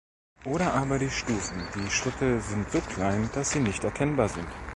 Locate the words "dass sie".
3.35-3.59